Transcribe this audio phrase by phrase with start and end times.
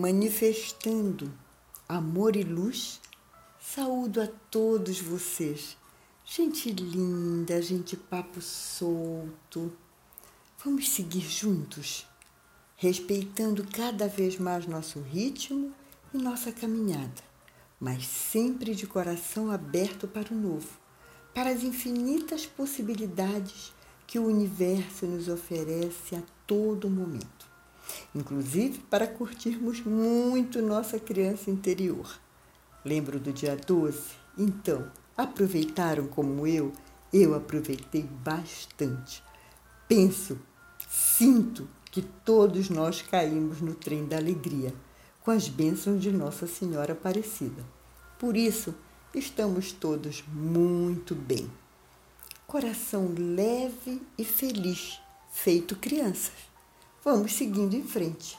[0.00, 1.30] manifestando
[1.86, 3.02] amor e luz,
[3.60, 5.76] saúdo a todos vocês.
[6.24, 9.70] Gente linda, gente papo solto.
[10.64, 12.06] Vamos seguir juntos,
[12.76, 15.70] respeitando cada vez mais nosso ritmo
[16.14, 17.22] e nossa caminhada,
[17.78, 20.78] mas sempre de coração aberto para o novo,
[21.34, 23.74] para as infinitas possibilidades
[24.06, 27.49] que o universo nos oferece a todo momento,
[28.14, 32.18] inclusive para curtirmos muito nossa criança interior.
[32.84, 34.00] Lembro do dia 12?
[34.38, 36.72] Então, aproveitaram como eu?
[37.12, 39.22] Eu aproveitei bastante.
[39.88, 40.38] Penso
[40.90, 44.74] Sinto que todos nós caímos no trem da alegria,
[45.22, 47.64] com as bênçãos de Nossa Senhora Aparecida.
[48.18, 48.74] Por isso,
[49.14, 51.48] estamos todos muito bem.
[52.44, 55.00] Coração leve e feliz,
[55.30, 56.49] feito crianças.
[57.04, 58.38] Vamos seguindo em frente,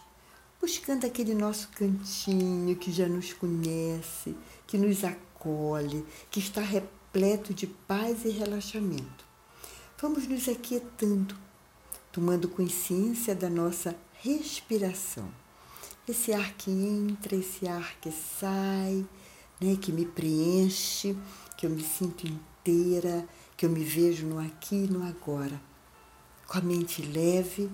[0.59, 4.35] buscando aquele nosso cantinho que já nos conhece,
[4.67, 9.25] que nos acolhe, que está repleto de paz e relaxamento.
[9.99, 11.35] Vamos nos aquietando
[12.11, 15.31] tomando consciência da nossa respiração.
[16.07, 19.05] Esse ar que entra, esse ar que sai,
[19.61, 21.15] né, que me preenche,
[21.57, 25.61] que eu me sinto inteira, que eu me vejo no aqui e no agora.
[26.47, 27.69] Com a mente leve,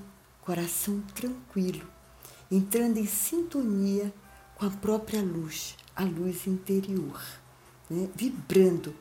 [0.48, 1.86] coração tranquilo,
[2.50, 4.14] entrando em sintonia
[4.56, 7.22] com a própria luz, a luz interior,
[7.90, 8.08] né?
[8.16, 8.95] vibrando,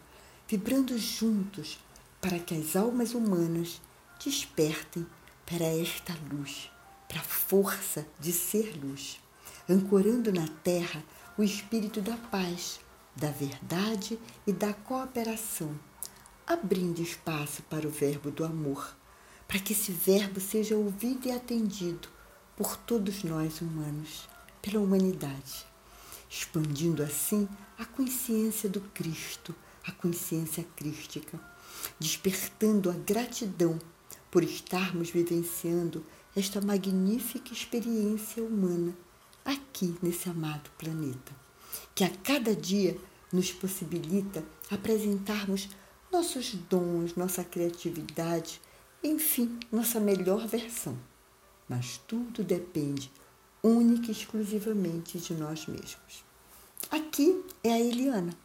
[0.48, 1.78] vibrando juntos
[2.20, 3.80] para que as almas humanas
[4.24, 5.06] despertem
[5.46, 6.68] para esta luz,
[7.06, 9.20] para a força de ser luz,
[9.70, 11.00] ancorando na terra
[11.38, 12.80] o espírito da paz,
[13.14, 15.78] da verdade e da cooperação,
[16.44, 18.96] abrindo espaço para o verbo do amor,
[19.46, 22.08] para que esse verbo seja ouvido e atendido
[22.56, 24.28] por todos nós humanos,
[24.60, 25.66] pela humanidade,
[26.28, 27.48] expandindo assim
[27.78, 31.38] a consciência do Cristo, a consciência crística,
[31.98, 33.78] despertando a gratidão
[34.30, 38.96] por estarmos vivenciando esta magnífica experiência humana
[39.44, 41.32] aqui nesse amado planeta,
[41.94, 42.98] que a cada dia
[43.32, 45.68] nos possibilita apresentarmos
[46.12, 48.60] nossos dons, nossa criatividade,
[49.02, 50.96] enfim, nossa melhor versão.
[51.68, 53.10] Mas tudo depende
[53.62, 56.24] única e exclusivamente de nós mesmos.
[56.90, 58.36] Aqui é a Eliana,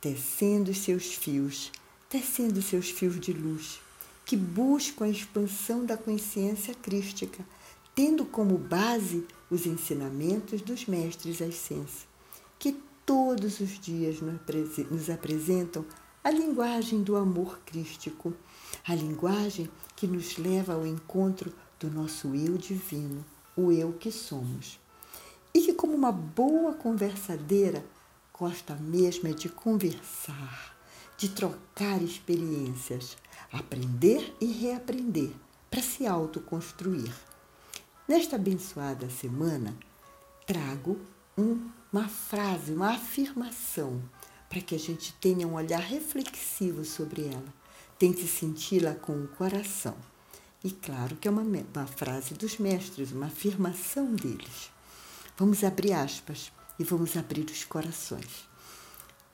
[0.00, 1.70] tecendo seus fios,
[2.08, 3.80] tecendo seus fios de luz
[4.24, 7.44] que buscam a expansão da consciência crística,
[7.94, 12.06] tendo como base os ensinamentos dos mestres Ascenso,
[12.58, 14.18] que todos os dias
[14.90, 15.84] nos apresentam
[16.24, 18.32] a linguagem do amor crístico,
[18.86, 23.24] a linguagem que nos leva ao encontro do nosso eu divino,
[23.56, 24.80] o eu que somos.
[25.54, 27.84] E que, como uma boa conversadeira,
[28.32, 30.76] gosta mesmo de conversar,
[31.16, 33.16] de trocar experiências,
[33.52, 35.30] aprender e reaprender
[35.70, 37.14] para se autoconstruir.
[38.08, 39.76] Nesta abençoada semana,
[40.46, 40.98] trago
[41.38, 44.02] um, uma frase, uma afirmação,
[44.48, 47.61] para que a gente tenha um olhar reflexivo sobre ela.
[48.02, 49.94] Tente senti-la com o coração.
[50.64, 54.72] E claro que é uma, uma frase dos mestres, uma afirmação deles.
[55.36, 58.48] Vamos abrir aspas e vamos abrir os corações.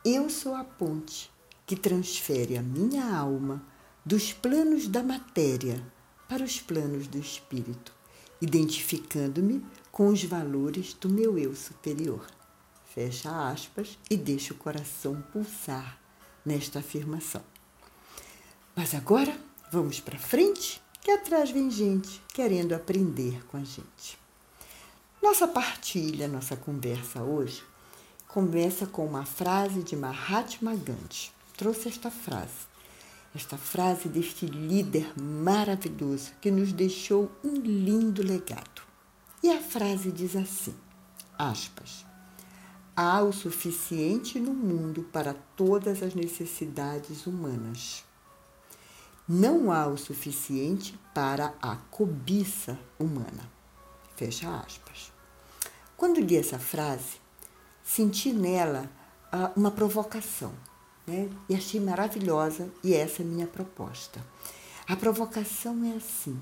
[0.04, 1.30] Eu sou a ponte
[1.64, 3.64] que transfere a minha alma
[4.04, 5.82] dos planos da matéria
[6.28, 7.94] para os planos do espírito,
[8.38, 12.26] identificando-me com os valores do meu eu superior.
[12.84, 15.98] Fecha aspas e deixa o coração pulsar
[16.44, 17.42] nesta afirmação.
[18.78, 19.36] Mas agora
[19.72, 24.16] vamos para frente, que atrás vem gente querendo aprender com a gente.
[25.20, 27.60] Nossa partilha, nossa conversa hoje
[28.28, 31.32] começa com uma frase de Mahatma Gandhi.
[31.56, 32.68] Trouxe esta frase
[33.34, 38.82] esta frase deste líder maravilhoso que nos deixou um lindo legado.
[39.42, 40.74] E a frase diz assim:
[41.36, 42.06] aspas.
[42.94, 48.06] Há o suficiente no mundo para todas as necessidades humanas.
[49.28, 53.50] Não há o suficiente para a cobiça humana.
[54.16, 55.12] Fecha aspas.
[55.96, 57.20] Quando li essa frase,
[57.82, 58.90] senti nela
[59.30, 60.54] ah, uma provocação
[61.08, 61.30] né?
[61.48, 64.24] E achei maravilhosa e essa é a minha proposta.
[64.86, 66.38] A provocação é assim: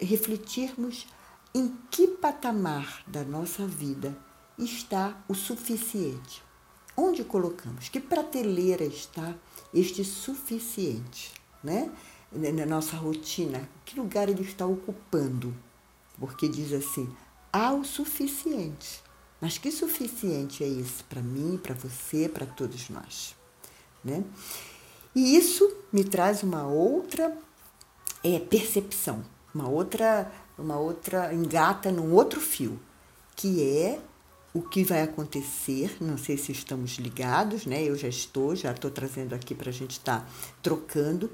[0.00, 1.06] refletirmos
[1.54, 4.16] em que patamar da nossa vida
[4.58, 6.42] está o suficiente.
[6.96, 7.88] Onde colocamos?
[7.88, 9.34] Que prateleira está
[9.72, 11.90] este suficiente, né?
[12.32, 15.54] Na nossa rotina, que lugar ele está ocupando?
[16.18, 17.08] Porque diz assim:
[17.52, 19.02] há o suficiente.
[19.40, 23.34] Mas que suficiente é esse para mim, para você, para todos nós?
[24.04, 24.22] Né?
[25.14, 27.36] E isso me traz uma outra
[28.22, 29.24] é, percepção,
[29.54, 32.78] uma outra, uma outra engata num outro fio,
[33.34, 33.98] que é
[34.52, 37.82] o que vai acontecer, não sei se estamos ligados, né?
[37.82, 40.28] Eu já estou, já estou trazendo aqui para a gente estar tá
[40.60, 41.30] trocando,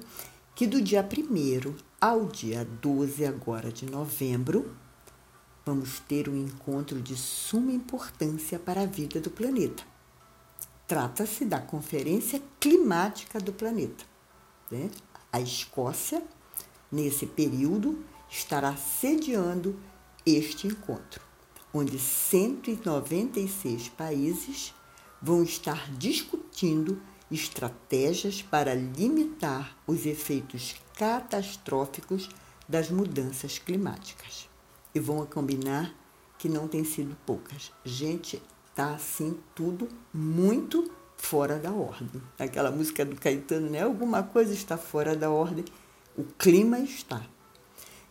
[0.55, 4.77] que do dia 1 ao dia 12 agora de novembro,
[5.65, 9.83] vamos ter um encontro de suma importância para a vida do planeta.
[10.87, 14.05] Trata-se da Conferência Climática do Planeta.
[14.71, 14.89] Né?
[15.33, 16.23] A Escócia,
[16.93, 19.77] nesse período, estará sediando
[20.25, 21.25] este encontro
[21.73, 24.75] onde 196 países
[25.21, 32.29] vão estar discutindo estratégias para limitar os efeitos catastróficos
[32.69, 34.49] das mudanças climáticas.
[34.95, 35.95] E vão combinar
[36.39, 37.73] que não tem sido poucas.
[37.85, 38.43] Gente,
[38.75, 42.23] tá assim tudo muito fora da ordem.
[42.39, 43.83] Aquela música do Caetano, né?
[43.83, 45.65] Alguma coisa está fora da ordem.
[46.17, 47.23] O clima está.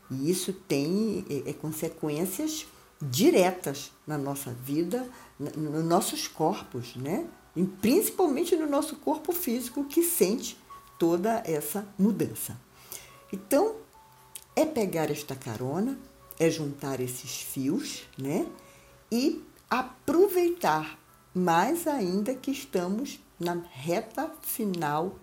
[0.09, 2.67] E isso tem é, é, consequências
[3.09, 5.07] diretas na nossa vida,
[5.39, 7.27] nos nossos corpos, né?
[7.55, 10.57] E principalmente no nosso corpo físico que sente
[10.99, 12.57] toda essa mudança.
[13.31, 13.75] Então,
[14.55, 15.97] é pegar esta carona,
[16.39, 18.45] é juntar esses fios, né?
[19.11, 20.97] E aproveitar
[21.33, 25.19] mais ainda que estamos na reta final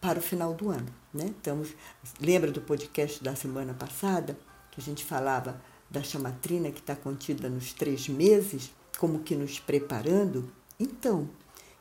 [0.00, 1.26] para o final do ano, né?
[1.26, 1.74] Estamos,
[2.20, 4.38] lembra do podcast da semana passada
[4.70, 5.60] que a gente falava
[5.94, 11.30] da chamatrina que está contida nos três meses, como que nos preparando, então,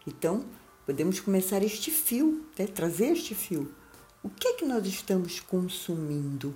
[0.05, 0.45] então
[0.85, 2.67] podemos começar este fio, né?
[2.67, 3.73] trazer este fio.
[4.21, 6.53] O que é que nós estamos consumindo?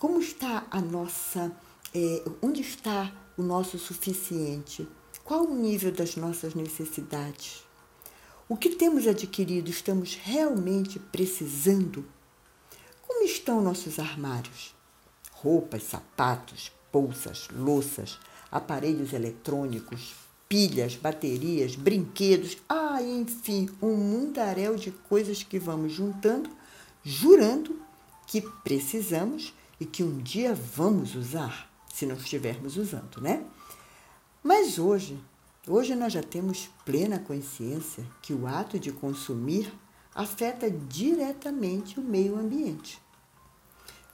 [0.00, 1.52] Como está a nossa,
[1.94, 4.86] é, onde está o nosso suficiente?
[5.22, 7.62] Qual o nível das nossas necessidades?
[8.48, 12.04] O que temos adquirido estamos realmente precisando?
[13.06, 14.77] Como estão nossos armários?
[15.42, 18.18] Roupas, sapatos, bolsas, louças,
[18.50, 20.14] aparelhos eletrônicos,
[20.48, 26.50] pilhas, baterias, brinquedos, ah, enfim, um mundaréu de coisas que vamos juntando,
[27.04, 27.80] jurando
[28.26, 33.44] que precisamos e que um dia vamos usar, se não estivermos usando, né?
[34.42, 35.18] Mas hoje,
[35.66, 39.72] hoje nós já temos plena consciência que o ato de consumir
[40.14, 43.00] afeta diretamente o meio ambiente.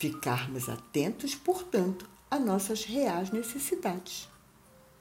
[0.04, 4.28] Ficarmos atentos, portanto, a nossas reais necessidades.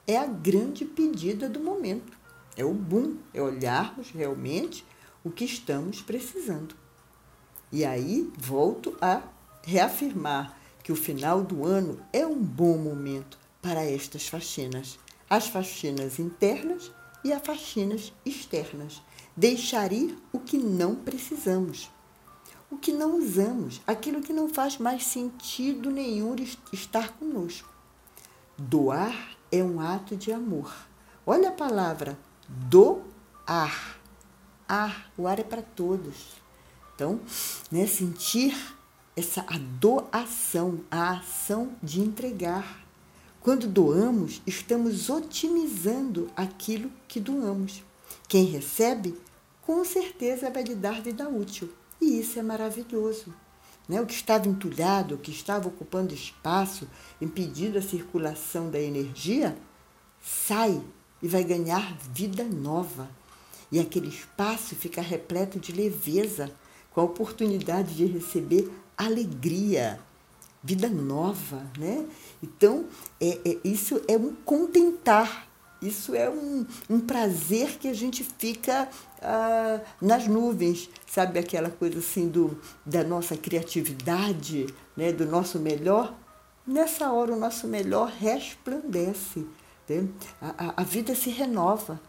[0.08, 2.18] É a grande pedida do momento.
[2.56, 4.86] É o boom, é olharmos realmente
[5.22, 6.74] o que estamos precisando.
[7.70, 9.24] E aí volto a
[9.62, 14.98] reafirmar que o final do ano é um bom momento para estas faxinas,
[15.30, 16.90] as faxinas internas
[17.26, 19.02] e as faxinas externas.
[19.36, 21.92] Deixar ir o que não precisamos
[22.74, 26.36] o que não usamos, aquilo que não faz mais sentido nenhum
[26.72, 27.70] estar conosco.
[28.58, 30.74] Doar é um ato de amor.
[31.26, 32.18] Olha a palavra
[32.48, 34.00] doar.
[34.66, 36.42] Ar, o ar é para todos.
[36.96, 37.20] Então,
[37.70, 38.56] né, sentir
[39.16, 42.84] essa a doação, a ação de entregar.
[43.42, 47.84] Quando doamos, estamos otimizando aquilo que doamos.
[48.28, 49.20] Quem recebe,
[49.62, 51.70] com certeza vai lhe dar vida útil.
[52.02, 53.34] E isso é maravilhoso.
[53.88, 54.02] Né?
[54.02, 56.88] O que estava entulhado, o que estava ocupando espaço,
[57.22, 59.58] impedindo a circulação da energia,
[60.22, 60.82] sai
[61.22, 63.10] e vai ganhar vida nova.
[63.72, 66.52] E aquele espaço fica repleto de leveza,
[66.92, 70.00] com a oportunidade de receber alegria,
[70.64, 71.66] vida nova.
[71.78, 72.06] Né?
[72.42, 72.86] Então,
[73.20, 75.48] é, é, isso é um contentar
[75.88, 78.90] isso é um, um prazer que a gente fica
[79.22, 86.14] ah, nas nuvens, sabe aquela coisa assim do, da nossa criatividade, né, do nosso melhor?
[86.66, 89.46] Nessa hora o nosso melhor resplandece.
[89.90, 90.08] Né?
[90.42, 92.00] A, a, a vida se renova.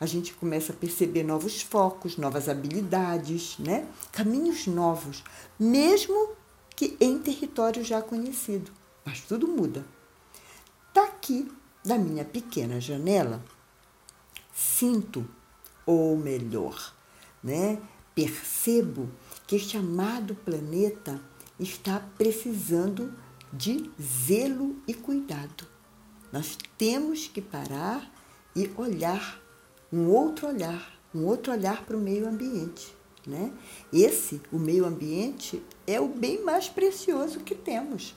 [0.00, 3.86] A gente começa a perceber novos focos, novas habilidades, né?
[4.12, 5.24] caminhos novos,
[5.58, 6.30] mesmo
[6.76, 8.70] que em território já conhecido.
[9.04, 9.84] Mas tudo muda.
[10.88, 11.50] Está aqui
[11.84, 13.44] da minha pequena janela,
[14.54, 15.28] sinto,
[15.84, 16.94] ou melhor,
[17.42, 17.78] né,
[18.14, 19.10] percebo
[19.46, 21.20] que este amado planeta
[21.60, 23.12] está precisando
[23.52, 25.66] de zelo e cuidado.
[26.32, 28.10] Nós temos que parar
[28.56, 29.40] e olhar
[29.92, 32.94] um outro olhar, um outro olhar para o meio ambiente.
[33.26, 33.52] Né?
[33.92, 38.14] Esse, o meio ambiente, é o bem mais precioso que temos.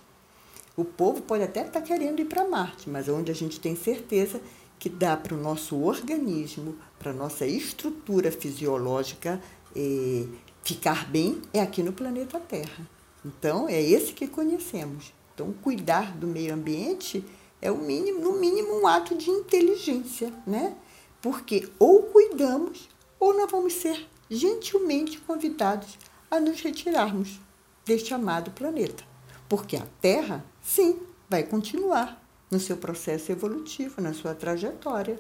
[0.78, 3.76] O povo pode até estar tá querendo ir para Marte, mas onde a gente tem
[3.76, 4.40] certeza
[4.78, 9.42] que dá para o nosso organismo, para a nossa estrutura fisiológica
[9.76, 10.28] eh,
[10.62, 12.88] ficar bem, é aqui no planeta Terra.
[13.26, 15.12] Então, é esse que conhecemos.
[15.34, 17.26] Então, cuidar do meio ambiente
[17.60, 20.76] é o mínimo, no mínimo um ato de inteligência, né?
[21.24, 22.88] Porque ou cuidamos
[23.20, 25.98] ou nós vamos ser gentilmente convidados
[26.30, 27.40] a nos retirarmos
[27.84, 29.17] deste amado planeta.
[29.50, 31.00] Porque a Terra, sim,
[31.30, 35.20] vai continuar no seu processo evolutivo, na sua trajetória.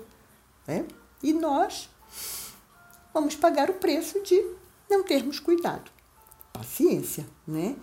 [0.65, 0.85] Né?
[1.21, 1.89] E nós
[3.13, 4.43] vamos pagar o preço de
[4.89, 5.91] não termos cuidado.
[6.53, 7.75] Paciência, né?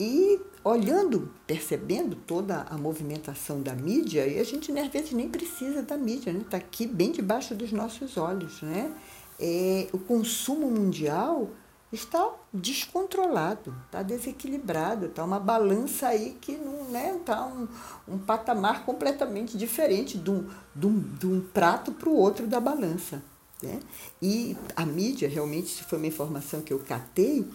[0.00, 5.28] E olhando, percebendo toda a movimentação da mídia, e a gente né, às vezes nem
[5.28, 6.44] precisa da mídia, está né?
[6.48, 8.62] Tá aqui bem debaixo dos nossos olhos.
[8.62, 8.94] Né?
[9.40, 11.50] É, o consumo mundial
[11.92, 17.68] está descontrolado, está desequilibrado, está uma balança aí que não está né, tá um,
[18.06, 22.60] um patamar completamente diferente de um, de um, de um prato para o outro da
[22.60, 23.22] balança.
[23.62, 23.80] Né?
[24.20, 27.48] E a mídia, realmente, se foi uma informação que eu catei,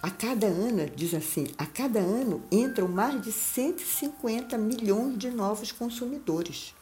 [0.00, 5.72] a cada ano, diz assim, a cada ano entram mais de 150 milhões de novos
[5.72, 6.74] consumidores.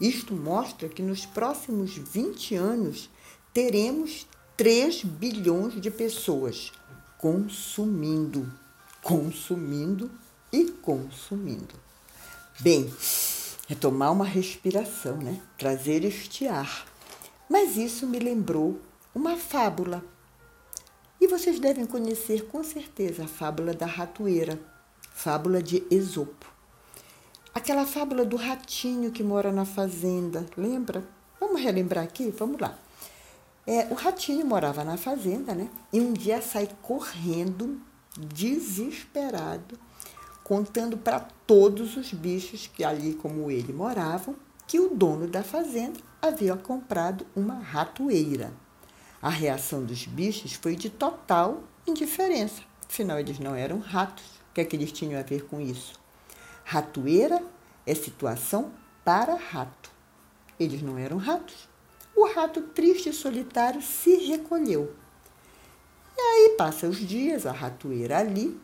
[0.00, 3.10] Isto mostra que nos próximos 20 anos
[3.52, 4.26] teremos
[4.60, 6.70] 3 bilhões de pessoas
[7.16, 8.52] consumindo,
[9.02, 10.10] consumindo
[10.52, 11.74] e consumindo.
[12.60, 12.92] Bem,
[13.70, 15.40] é tomar uma respiração, né?
[15.56, 16.84] Trazer este ar.
[17.48, 18.78] Mas isso me lembrou
[19.14, 20.04] uma fábula
[21.18, 24.60] e vocês devem conhecer com certeza a fábula da ratoeira,
[25.14, 26.52] fábula de Esopo.
[27.54, 31.02] Aquela fábula do ratinho que mora na fazenda, lembra?
[31.40, 32.30] Vamos relembrar aqui?
[32.30, 32.78] Vamos lá.
[33.66, 35.68] É, o ratinho morava na fazenda, né?
[35.92, 37.80] E um dia sai correndo,
[38.16, 39.78] desesperado,
[40.42, 44.34] contando para todos os bichos que ali como ele moravam,
[44.66, 48.52] que o dono da fazenda havia comprado uma ratoeira.
[49.22, 52.62] A reação dos bichos foi de total indiferença.
[52.88, 54.24] Afinal, eles não eram ratos.
[54.50, 55.94] O que é que eles tinham a ver com isso?
[56.64, 57.42] Ratoeira
[57.86, 58.72] é situação
[59.04, 59.90] para rato.
[60.58, 61.69] Eles não eram ratos.
[62.20, 64.94] O rato triste e solitário se recolheu.
[66.14, 68.60] E aí passa os dias, a ratoeira ali,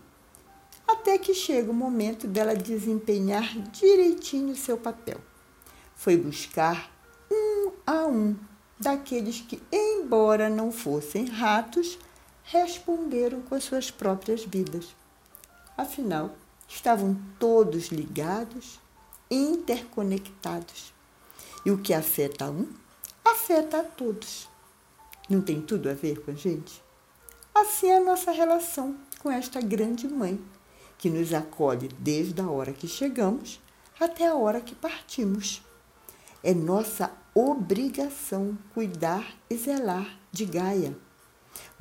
[0.86, 5.18] até que chega o momento dela desempenhar direitinho seu papel.
[5.94, 6.92] Foi buscar
[7.32, 8.36] um a um
[8.78, 11.98] daqueles que, embora não fossem ratos,
[12.44, 14.94] responderam com as suas próprias vidas.
[15.78, 16.36] Afinal,
[16.68, 18.78] estavam todos ligados,
[19.30, 20.92] interconectados.
[21.64, 22.68] E o que afeta um,
[23.30, 24.48] afeta a todos.
[25.28, 26.82] Não tem tudo a ver com a gente?
[27.54, 30.40] Assim é a nossa relação com esta grande mãe,
[30.98, 33.60] que nos acolhe desde a hora que chegamos
[33.98, 35.62] até a hora que partimos.
[36.42, 40.96] É nossa obrigação cuidar e zelar de Gaia.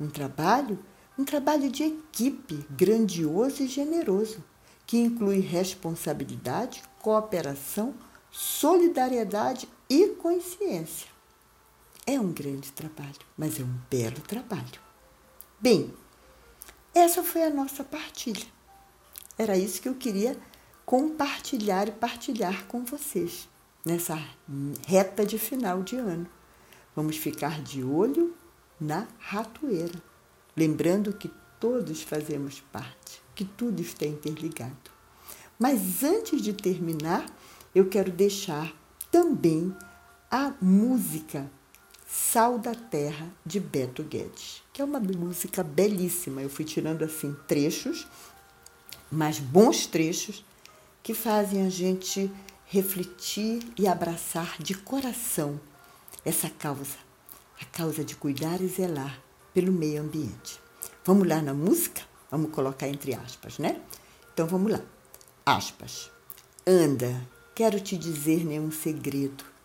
[0.00, 0.78] Um trabalho,
[1.16, 4.42] um trabalho de equipe grandioso e generoso,
[4.86, 7.94] que inclui responsabilidade, cooperação,
[8.30, 11.15] solidariedade e consciência.
[12.06, 14.80] É um grande trabalho, mas é um belo trabalho.
[15.58, 15.92] Bem,
[16.94, 18.46] essa foi a nossa partilha.
[19.36, 20.38] Era isso que eu queria
[20.84, 23.48] compartilhar e partilhar com vocês
[23.84, 24.16] nessa
[24.86, 26.28] reta de final de ano.
[26.94, 28.34] Vamos ficar de olho
[28.80, 30.00] na ratoeira,
[30.56, 34.90] lembrando que todos fazemos parte, que tudo está interligado.
[35.58, 37.26] Mas antes de terminar,
[37.74, 38.72] eu quero deixar
[39.10, 39.74] também
[40.30, 41.50] a música
[42.18, 46.40] Sal da Terra de Beto Guedes, que é uma música belíssima.
[46.40, 48.06] Eu fui tirando assim trechos,
[49.12, 50.42] mas bons trechos
[51.02, 52.32] que fazem a gente
[52.64, 55.60] refletir e abraçar de coração
[56.24, 56.96] essa causa,
[57.60, 59.20] a causa de cuidar e zelar
[59.52, 60.58] pelo meio ambiente.
[61.04, 62.00] Vamos lá na música?
[62.30, 63.78] Vamos colocar entre aspas, né?
[64.32, 64.80] Então vamos lá.
[65.44, 66.10] Aspas.
[66.66, 69.55] Anda, quero te dizer nenhum segredo.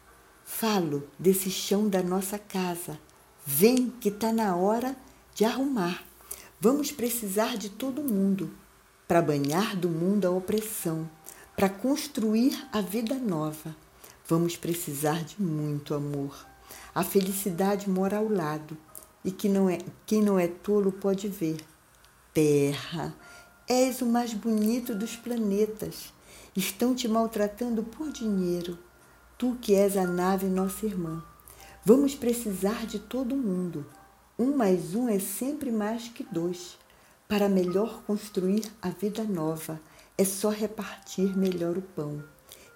[0.53, 2.99] Falo desse chão da nossa casa.
[3.45, 4.95] Vem que está na hora
[5.33, 6.03] de arrumar.
[6.59, 8.51] Vamos precisar de todo mundo
[9.07, 11.09] para banhar do mundo a opressão
[11.55, 13.75] para construir a vida nova,
[14.27, 16.47] vamos precisar de muito amor.
[16.93, 18.77] A felicidade mora ao lado
[19.23, 21.57] e que não é, quem não é tolo pode ver.
[22.33, 23.15] Terra,
[23.67, 26.13] és o mais bonito dos planetas.
[26.55, 28.77] Estão te maltratando por dinheiro.
[29.41, 31.23] Tu que és a nave nossa irmã.
[31.83, 33.83] Vamos precisar de todo mundo.
[34.37, 36.77] Um mais um é sempre mais que dois.
[37.27, 39.81] Para melhor construir a vida nova
[40.15, 42.23] É só repartir melhor o pão.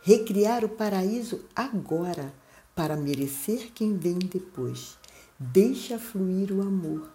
[0.02, 2.34] Recriar o paraíso agora,
[2.74, 4.98] para merecer quem vem depois.
[5.38, 7.08] Deixa fluir o amor,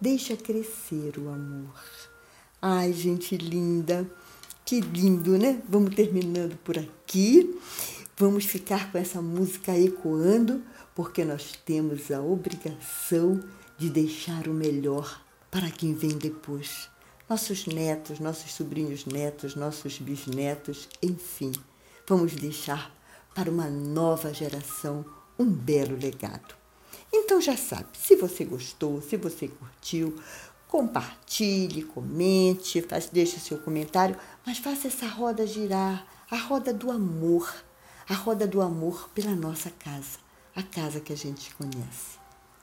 [0.00, 1.80] deixa crescer o amor.
[2.60, 4.04] Ai, gente linda,
[4.64, 5.62] que lindo, né?
[5.68, 7.56] Vamos terminando por aqui.
[8.18, 10.62] Vamos ficar com essa música ecoando,
[10.94, 13.44] porque nós temos a obrigação
[13.76, 16.88] de deixar o melhor para quem vem depois.
[17.28, 21.52] Nossos netos, nossos sobrinhos netos, nossos bisnetos, enfim,
[22.08, 22.90] vamos deixar
[23.34, 25.04] para uma nova geração
[25.38, 26.54] um belo legado.
[27.12, 30.18] Então já sabe, se você gostou, se você curtiu,
[30.66, 37.52] compartilhe, comente, faz, deixe seu comentário, mas faça essa roda girar, a roda do amor,
[38.08, 40.18] a roda do amor pela nossa casa,
[40.54, 42.16] a casa que a gente conhece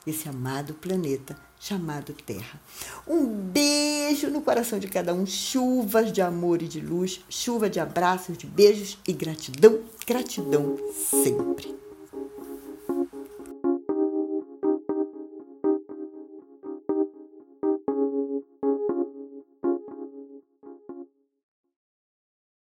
[0.06, 2.60] esse amado planeta chamado Terra.
[3.06, 7.80] Um beijo no coração de cada um, chuvas de amor e de luz, chuva de
[7.80, 11.74] abraços, de beijos e gratidão, gratidão sempre.